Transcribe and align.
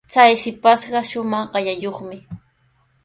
Chay 0.11 0.31
shipashqa 0.41 0.99
shumaq 1.09 1.45
qaqllayuqmi. 1.53 2.17